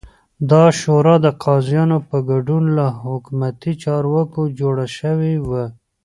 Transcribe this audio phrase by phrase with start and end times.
[0.51, 5.65] دا شورا د قاضیانو په ګډون له حکومتي چارواکو جوړه شوې وه